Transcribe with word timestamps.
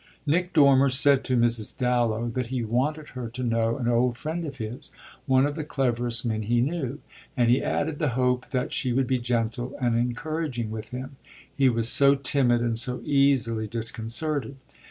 Nick 0.25 0.51
Dormer 0.51 0.89
said 0.89 1.23
to 1.25 1.37
Mrs. 1.37 1.77
Dallow 1.77 2.27
that 2.29 2.47
he 2.47 2.63
wanted 2.63 3.09
her 3.09 3.29
to 3.29 3.43
know 3.43 3.77
an 3.77 3.87
old 3.87 4.17
friend 4.17 4.45
of 4.45 4.55
his, 4.55 4.89
one 5.27 5.45
of 5.45 5.53
the 5.53 5.63
cleverest 5.63 6.25
men 6.25 6.41
he 6.41 6.59
knew; 6.59 6.99
and 7.37 7.51
he 7.51 7.61
added 7.61 7.99
the 7.99 8.09
hope 8.17 8.49
that 8.49 8.73
she 8.73 8.93
would 8.93 9.05
be 9.05 9.19
gentle 9.19 9.77
and 9.79 9.95
encouraging 9.95 10.71
with 10.71 10.89
him; 10.89 11.17
he 11.55 11.69
was 11.69 11.87
so 11.87 12.15
timid 12.15 12.61
and 12.61 12.79
so 12.79 12.99
easily 13.05 13.67
disconcerted. 13.67 14.55